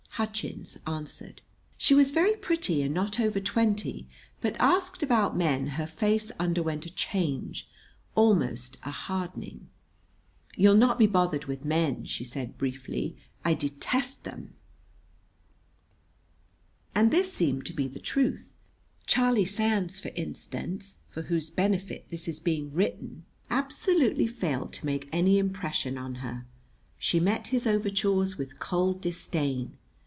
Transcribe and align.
Hutchins 0.15 0.77
answered. 0.85 1.41
She 1.77 1.95
was 1.95 2.11
very 2.11 2.35
pretty 2.35 2.83
and 2.83 2.93
not 2.93 3.19
over 3.19 3.39
twenty; 3.39 4.07
but, 4.41 4.55
asked 4.59 5.01
about 5.01 5.37
men, 5.37 5.65
her 5.67 5.87
face 5.87 6.31
underwent 6.37 6.85
a 6.85 6.89
change, 6.91 7.67
almost 8.13 8.77
a 8.83 8.91
hardening. 8.91 9.69
"You'll 10.55 10.75
not 10.75 10.99
be 10.99 11.07
bothered 11.07 11.45
with 11.45 11.63
men," 11.65 12.05
she 12.05 12.23
said 12.25 12.57
briefly. 12.57 13.15
"I 13.45 13.53
detest 13.55 14.23
them!" 14.25 14.53
And 16.93 17.09
this 17.09 17.33
seemed 17.33 17.65
to 17.67 17.73
be 17.73 17.87
the 17.87 17.99
truth. 17.99 18.51
Charlie 19.07 19.45
Sands, 19.45 19.99
for 20.01 20.09
instance, 20.13 20.99
for 21.07 21.23
whose 21.23 21.49
benefit 21.49 22.07
this 22.11 22.27
is 22.27 22.39
being 22.39 22.71
written, 22.73 23.25
absolutely 23.49 24.27
failed 24.27 24.71
to 24.73 24.85
make 24.85 25.09
any 25.13 25.39
impression 25.39 25.97
on 25.97 26.15
her. 26.15 26.45
She 26.99 27.19
met 27.19 27.47
his 27.47 27.65
overtures 27.65 28.37
with 28.37 28.59
cold 28.59 29.01
disdain. 29.01 29.77